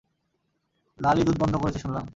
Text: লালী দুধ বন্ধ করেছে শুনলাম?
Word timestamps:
লালী 0.99 1.21
দুধ 1.23 1.37
বন্ধ 1.39 1.53
করেছে 1.55 1.79
শুনলাম? 1.79 2.05